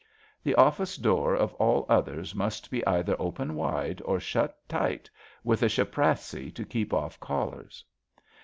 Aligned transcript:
The 0.43 0.55
office 0.55 0.95
door 0.97 1.35
of 1.35 1.53
all 1.61 1.85
others 1.87 2.33
must 2.33 2.71
be 2.71 2.83
either 2.87 3.15
open 3.19 3.53
wide 3.53 4.01
or 4.03 4.19
shut 4.19 4.57
tight 4.67 5.11
with 5.43 5.61
a 5.61 5.67
shaprassi 5.69 6.49
to 6.55 6.65
keep 6.65 6.91
off 6.91 7.19
callers. 7.19 7.85